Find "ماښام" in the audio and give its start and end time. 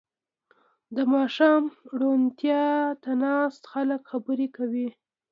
1.13-1.63